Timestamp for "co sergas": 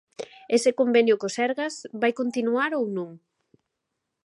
1.21-1.75